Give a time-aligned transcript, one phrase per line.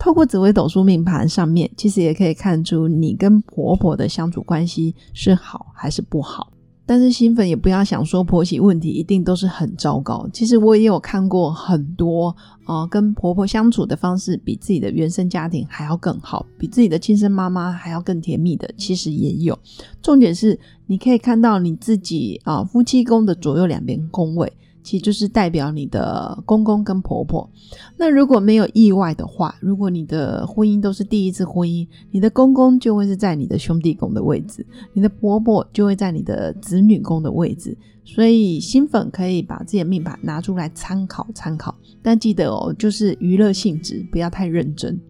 [0.00, 6.50] 透过紫微斗数命盘上面，其实也可以看出你跟婆婆的相处关系是好还是不好。
[6.86, 10.28] 但是新粉也不要想说婆媳问题一定都是很糟糕。
[10.32, 12.34] 其实我也有看过很多，
[12.66, 19.56] 呃，跟婆婆相处的方式比自己的原生家庭还要更好，比自己的亲生妈妈还要更甜蜜的，其实也有。
[20.02, 24.50] 重点是你可以看到你自己啊，夫妻宫的左右两边宫位。
[24.82, 27.48] 其实就是代表你的公公跟婆婆。
[27.96, 37.76] 那如果没有意外的话，如果你的婚姻都是第一次婚姻，你的公公就会是在你的兄弟宫的位置，你的婆婆就会在你的子女宫的位置。
[38.02, 45.00] 所以新粉可以把自己的命盘拿出来参考参考，但记得哦，就是娱乐性质，不要太认真。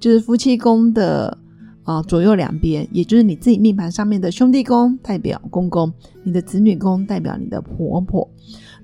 [0.00, 1.36] 就是夫妻宫的
[1.82, 8.26] 啊左右两边，也就是你自己命盘上面的兄弟宫代表公公，你的子女宫代表你的婆婆。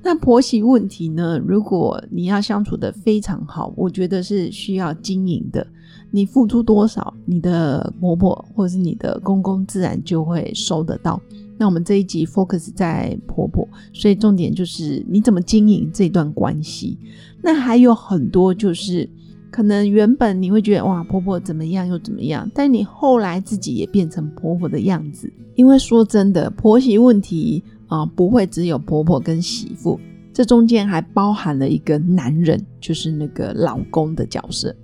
[0.05, 1.39] 那婆媳问题呢？
[1.47, 5.65] 如果你要相处的非常好，我觉得是需要经营的。
[6.11, 11.21] 你付出多少，你的婆婆或是你的公公自然就会收得到。
[11.57, 16.99] 那我们这一集 focus 在婆婆，所以重点就是你怎么经营这段关系。
[17.41, 19.09] 那还有很多就是
[19.51, 25.33] 可能原本你会觉得哇婆婆怎么样又怎么样，但你后来自己也变成婆婆的样子。
[25.55, 27.63] 因为说真的，婆媳问题。
[27.93, 30.01] 啊，不会只有婆婆跟媳妇，
[30.33, 34.75] 这中间还包含了一个男人，就是那个老公的角色。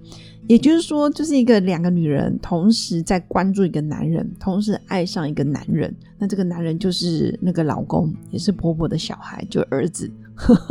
[0.46, 5.94] 也就是说，就是一个两个女人同时在关注一个男人，同时爱上一个男人。
[6.18, 10.10] 那这个男人就是那个老公，也是婆婆的小孩，就儿子。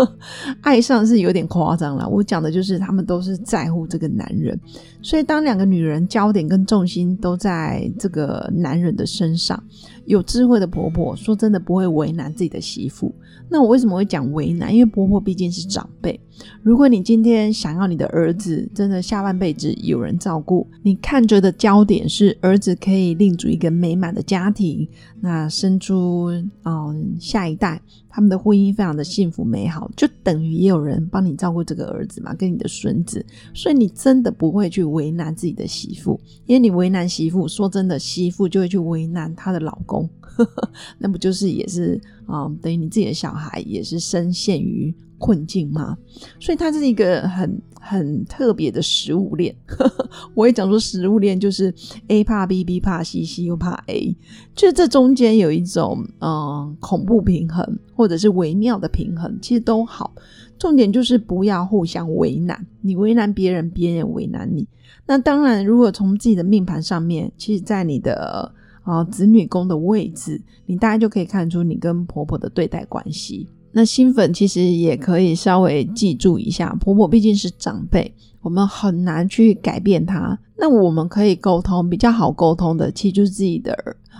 [0.61, 4.59] 爱上是有点夸张了，我讲的就是他们都是在乎这个男人。
[5.01, 9.61] 所以，当两个女人焦点跟重心都在这个男人的身上。
[10.07, 13.13] 有智慧的婆婆，说真的不会为难自己的媳妇。
[13.49, 14.73] 那我为什么会讲为难？
[14.73, 16.19] 因为婆婆毕竟是长辈。
[16.61, 24.87] 如果你今天想要你的儿子真的下半辈子有人照顾，你看着的焦点是儿子可以另组一个美满的家庭，
[25.19, 26.29] 那生出
[26.63, 33.25] 嗯下一代，他们的婚姻非常的幸福美好，就等于也有人帮你照顾这个儿子嘛，跟你的孙子。
[33.53, 39.96] 所以你真的不会去为难自己的媳妇，因为你为难媳妇，说真的，媳妇就会去为难她的老公。
[40.99, 42.47] 那不就是也是啊？
[42.61, 45.97] 等于你自己的小孩也是深陷于困境吗？
[46.39, 49.55] 所以它是一个很很特别的食物链。
[50.35, 51.73] 我也讲说，食物链就是
[52.07, 54.15] A 怕 B，B 怕 C，C 又怕 A，
[54.55, 60.13] 就是这中间有一种嗯恐怖平衡，或者是微妙的平衡，其实都好。
[60.59, 64.67] 重点就是不要互相为难，你为难别人，别人也为难你。
[65.05, 68.51] 那当然，如果从自己的命盘上面，其实，在你的
[68.87, 73.45] 啊，子女宫的位置，你大概就可以看出你跟婆婆的对待关系。
[73.73, 78.09] 那新粉其实也可以稍微记住一下，婆婆毕竟是长辈，
[78.41, 80.39] 我们很难去改变她。
[80.55, 83.77] 那我们可以沟通，比较好沟通的，其实就是自己的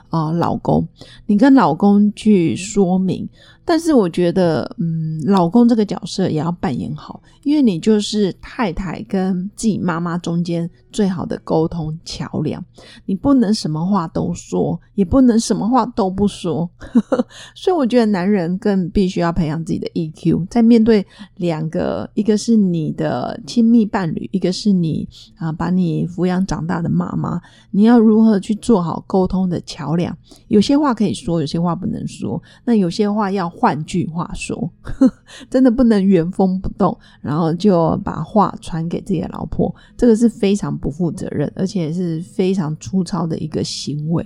[0.10, 0.86] 啊老公，
[1.28, 3.28] 你跟老公去说明。
[3.70, 12.64] 但是我觉得，嗯，老公这个角色也要扮演好，因为你就是太太跟自己妈妈中间最好的沟通桥梁，
[13.06, 16.70] 你不能什么话都说，也不能什么话都不说。
[17.54, 21.06] 所以我觉得男人更必须要培养自己的 EQ，在面对
[21.36, 25.06] 两个，一个是你的亲密伴侣，一个是你
[25.36, 27.42] 啊把你抚养长大的妈妈，
[27.72, 30.18] 你要如何去做好沟通的桥梁？
[30.48, 33.52] 有些话可以说，有些话不能说，那有些话要。
[33.60, 34.72] 换句话说，
[35.50, 44.24] 真的不能原封不动，然后就把话传给自己的老婆，这个是非常不负责任，而且是非常粗糙的一个行为。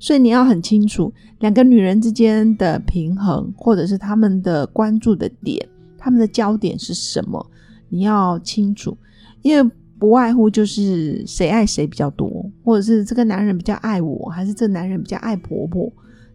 [0.00, 5.64] 所以你要很清楚两个女人之间的平衡，或者是他们的关注的点，
[5.96, 7.46] 他们的焦点是什么，
[7.88, 8.98] 你要清楚，
[9.42, 15.92] 因为不外乎就是谁爱谁比较多，或者是这个男人比较爱我，还是这男人比较爱婆婆。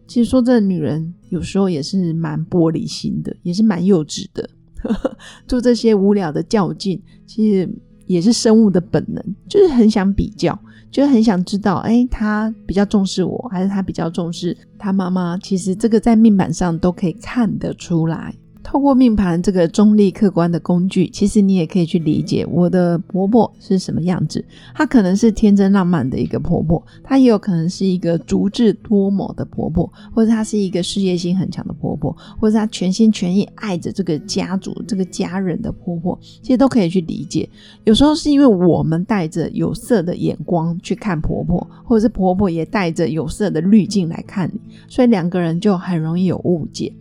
[0.08, 4.48] 其实说这女人有时候也是蛮玻璃心的，也是蛮幼稚的，
[5.46, 7.68] 做这些无聊的较劲，其实
[8.06, 10.58] 也是生物的本能，就是很想比较，
[10.90, 15.36] 就是很想知道，哎，他比较重视我，还是他比较重视他妈妈？
[15.38, 18.34] 其实这个在命板上都可以看得出来。
[18.70, 24.44] 透过命盘这个中立客观的工具，其实你也可以去理解我的婆婆是什么样子。
[24.74, 37.48] 她可能是天真浪漫的一个婆婆，她也有可能是一个足智多谋的婆婆，或者她是一个事业心很强的婆婆，或者她全心全意爱着这个家族、这个家人的婆婆，其实都可以去理解。
[37.84, 46.92] 有时候是因为我们带着有色的眼光去看婆婆，或者是婆婆也带着有色的滤镜来看你，所以两个人就很容易有误解。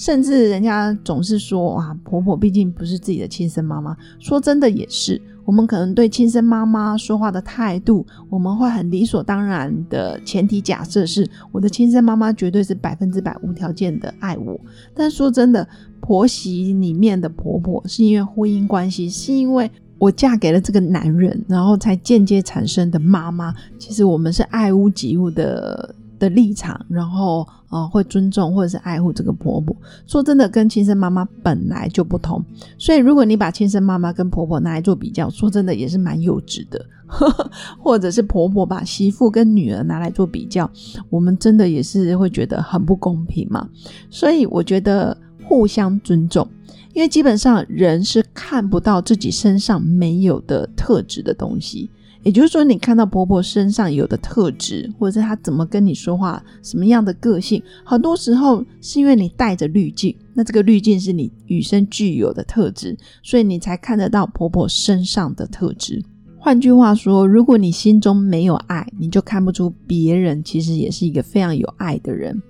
[0.00, 3.94] 甚至人家总是说哇，婆婆毕竟不是自己的亲生妈妈。
[4.18, 14.58] 说真的也是，我们可能对亲生妈妈说话的态度，我们会很理所当然的前提假设是，我的亲生妈妈绝对是百分之百无条件的爱我。
[14.94, 15.68] 但说真的，
[16.00, 23.54] 婆媳里面的婆婆是因为婚姻关系，是因为我嫁给了这个男人，然后才间接产生的妈妈。
[23.78, 25.94] 其实我们是爱屋及乌的。
[26.20, 29.76] 的立场，然后呃会尊重或者是爱护这个婆婆。
[30.06, 32.40] 说真的，跟亲生妈妈本来就不同，
[32.78, 36.86] 所以如果你把亲生妈妈跟婆婆拿来做比较，说真的也是蛮幼稚的。
[37.76, 40.70] 或者是婆婆把媳妇跟女儿拿来做比较，
[41.08, 43.68] 我们真的也是会觉得很不公平嘛。
[44.08, 46.46] 所以我觉得互相尊重，
[46.92, 51.90] 因为基本上人是看不到自己身上没有的特质的东西。
[52.22, 66.02] 也就是说，你看到婆婆身上有的特质，或者是她怎么跟你说话，什么样的个性，很多时候是因为你带着滤镜，那这个滤镜是你与生俱有的特质，所以你才看得到婆婆身上的特质。
[66.38, 72.42] 换句话说，如果你心中没有爱，你就看不出别人其实也是一个非常有爱的人。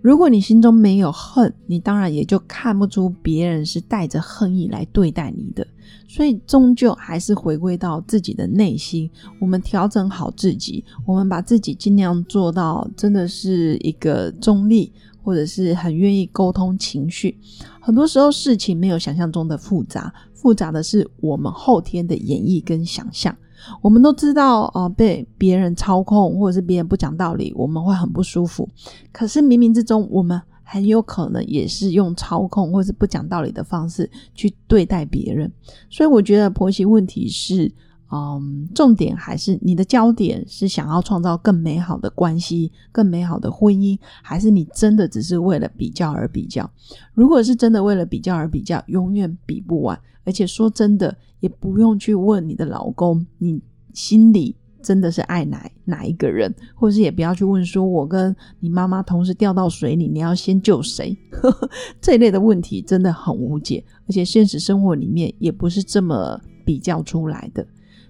[0.00, 5.66] 如果你心中没有恨，你当然也就看不出别人是带着恨意来对待你的。
[6.08, 9.08] 所以，终究还是回归到自己的内心。
[9.38, 14.90] 我们调整好自己，我们把自己尽量做到真的是一个中立，
[15.22, 17.38] 或者是很愿意沟通情绪。
[17.78, 23.36] 很多时候，事情没有想象中的复杂，复杂的是我们后天的演绎跟想象。
[23.82, 28.66] 我们都知道，呃，被别人操控，或者是别人不讲道理，我们会很不舒服。
[29.12, 35.50] 可是冥冥之中，我们很有可能也是用操控或是不讲道理的方式去对待别人。
[35.88, 37.72] 所以，我觉得婆媳问题是，
[38.12, 46.70] 嗯，重点还是你的焦点是想要创造更美好的关系、更美好的婚姻，还是你真的只是为了比较而比较？
[47.14, 49.98] 如果是真的为了比较而比较，永远比不完。
[50.24, 53.58] 而且说真的，也不用去问你的老公，你
[53.94, 61.16] 心里真的是爱哪哪一个人，或是也不要去问说，我跟你妈妈同时掉到水里，你要先救谁？
[62.00, 67.66] 这一类的问题真的很无解，而且现实生活里面也不是这么比较出来的。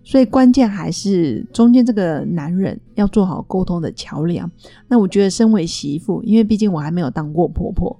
[0.08, 4.50] 所以关键还是中间这个男人要做好沟通的桥梁。
[4.88, 7.94] 那我觉得，身为媳妇，因为毕竟我还没有当过婆婆，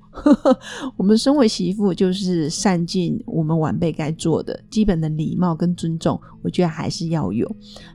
[0.96, 7.46] 我们身为媳妇就是善尽我们晚辈该做的基本的礼貌跟尊重，我觉得还是要有。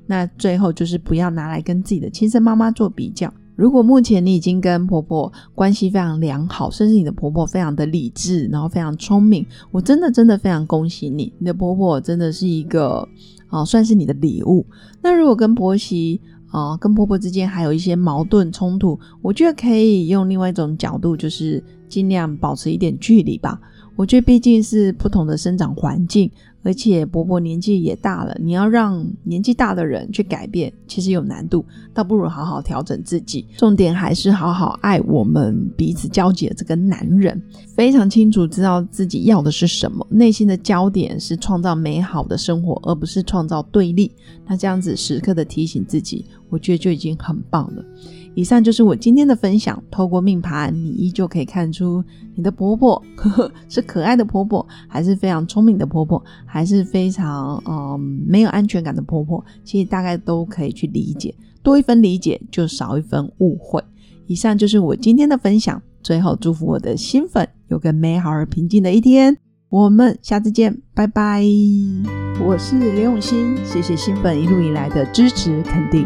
[0.05, 3.33] 那最后就是不要拿来跟自己的亲生妈妈做比较。
[3.55, 13.09] 如果目前你已经跟婆婆关系非常良好，甚至你的婆婆非常的理智，然后非常聪明，我真的真的非常恭喜你，你的婆婆真的是一个。
[13.53, 14.65] 哦，算是你的礼物。
[15.01, 23.59] 那如果跟婆媳啊，跟婆婆之间还有一些矛盾冲突，我觉得可以用另外一种角度，就是尽量保持一点距离吧。
[23.95, 26.29] 我觉得毕竟是不同的生长环境。
[26.63, 33.45] 而且伯伯年纪也大了，你要让年纪大的人去改变，其实有难度，倒不如好好调整自己。
[33.57, 37.41] 重点还是好好爱我们彼此交集的这个男人，
[37.75, 44.11] 非常清楚知道自己要的是什么，内心的焦点是创造美好的生活，而不是创造对立。
[44.47, 47.83] 那这样子时刻的提醒自己，我觉得就已经很棒了。
[48.35, 49.81] 以上就是我今天的分享。
[49.91, 52.03] 透过命盘，你依旧可以看出
[52.35, 59.43] 你的婆婆呵呵是可爱的婆婆，还是非常聪明的婆婆，还是非常嗯没有安全感的婆婆。
[59.63, 63.83] 其实大概都可以去理解，多一分理解就少一分误会。
[64.25, 65.81] 以上就是我今天的分享。
[66.01, 69.37] 最后祝福我的新粉有个美好而平静的一天。
[69.69, 71.43] 我们下次见，拜拜。
[72.45, 76.05] 我是刘永新，谢谢新粉一路以来的支持肯定。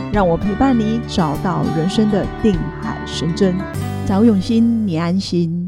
[0.11, 3.55] 让我陪伴你，找到人生的定海神针。
[4.05, 5.60] 找永心，你安心。